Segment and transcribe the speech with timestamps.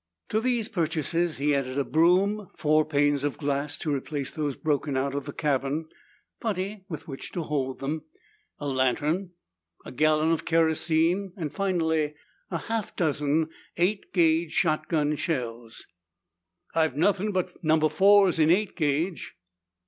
[0.29, 4.97] To these purchases he added a broom, four panes of glass to replace those broken
[4.97, 5.89] out of the cabin,
[6.39, 8.05] putty with which to hold them,
[8.57, 9.33] a lantern,
[9.85, 12.15] a gallon of kerosene, and finally,
[12.49, 15.85] "A half dozen eight gauge shotgun shells."
[16.73, 19.35] "I've nothing but number fours in eight gauge."